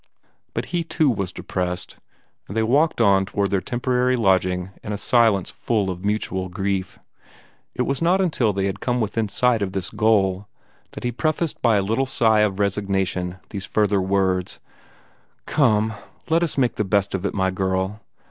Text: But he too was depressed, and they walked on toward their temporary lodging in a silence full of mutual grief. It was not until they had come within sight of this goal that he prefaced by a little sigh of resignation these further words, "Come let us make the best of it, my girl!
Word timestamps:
But 0.55 0.65
he 0.73 0.83
too 0.83 1.11
was 1.11 1.31
depressed, 1.31 1.97
and 2.47 2.57
they 2.57 2.63
walked 2.63 2.99
on 2.99 3.23
toward 3.27 3.51
their 3.51 3.61
temporary 3.61 4.15
lodging 4.15 4.71
in 4.81 4.91
a 4.93 4.97
silence 4.97 5.51
full 5.51 5.91
of 5.91 6.03
mutual 6.03 6.49
grief. 6.49 6.97
It 7.75 7.83
was 7.83 8.01
not 8.01 8.19
until 8.19 8.51
they 8.51 8.65
had 8.65 8.79
come 8.79 8.99
within 8.99 9.29
sight 9.29 9.61
of 9.61 9.73
this 9.73 9.91
goal 9.91 10.47
that 10.93 11.03
he 11.03 11.11
prefaced 11.11 11.61
by 11.61 11.75
a 11.77 11.83
little 11.83 12.07
sigh 12.07 12.39
of 12.39 12.59
resignation 12.59 13.37
these 13.51 13.67
further 13.67 14.01
words, 14.01 14.59
"Come 15.45 15.93
let 16.31 16.41
us 16.41 16.57
make 16.57 16.77
the 16.77 16.83
best 16.83 17.13
of 17.13 17.23
it, 17.23 17.35
my 17.35 17.51
girl! 17.51 18.01